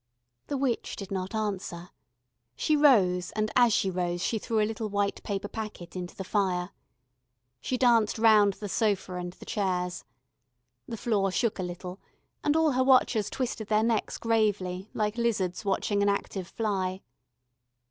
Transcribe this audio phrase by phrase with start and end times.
[0.47, 1.91] The witch did not answer;
[2.55, 6.23] she rose, and as she rose she threw a little white paper packet into the
[6.23, 6.71] fire.
[7.59, 10.03] She danced round the sofa and the chairs.
[10.87, 11.99] The floor shook a little,
[12.43, 17.03] and all her watchers twisted their necks gravely, like lizards watching an active fly.